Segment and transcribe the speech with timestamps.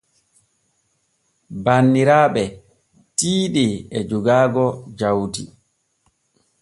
[1.63, 2.43] Banniraaɓe
[3.17, 3.63] tiiɗe
[3.97, 4.65] e jogaaga
[4.99, 5.43] jaudi.